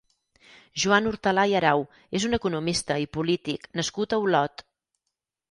Joan 0.83 1.09
Hortalà 1.11 1.43
i 1.51 1.53
Arau 1.59 1.83
és 2.21 2.25
un 2.31 2.39
economista 2.39 2.99
i 3.05 3.07
polític 3.19 3.69
nascut 3.83 4.19
a 4.19 4.21
Olot. 4.27 4.67